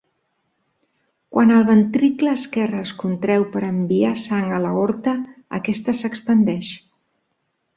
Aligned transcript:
Quan 1.35 1.51
el 1.57 1.67
ventricle 1.67 2.33
esquerre 2.39 2.79
es 2.85 2.93
contreu 3.03 3.45
per 3.57 3.63
enviar 3.67 4.15
sang 4.23 4.51
a 4.57 4.63
l'aorta, 4.65 5.15
aquesta 5.59 5.97
s'expandeix. 6.01 6.73